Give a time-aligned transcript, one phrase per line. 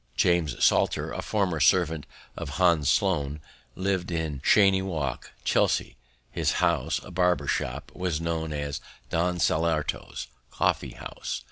[0.15, 3.39] James Salter, a former servant of Hans Sloane,
[3.75, 5.95] lived in Cheyne Walk, Chelsea.
[6.31, 11.39] "His house, a barber shop, was known as 'Don Saltero's Coffee House.'